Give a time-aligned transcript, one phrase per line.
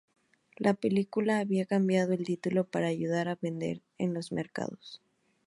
[0.57, 4.99] La película había cambiado el título para ayudar a vender en los mercados.